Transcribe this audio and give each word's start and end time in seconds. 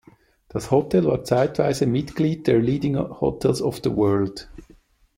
Das 0.47 0.71
Hotel 0.71 1.05
war 1.05 1.23
zeitweise 1.25 1.85
Mitglied 1.85 2.47
der 2.47 2.57
Leading 2.57 2.97
Hotels 2.97 3.61
of 3.61 3.81
the 3.83 3.95
World. 3.95 4.49